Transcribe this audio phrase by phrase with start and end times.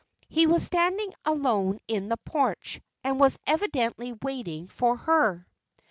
[0.29, 5.45] He was standing alone in the porch, and was evidently waiting for her.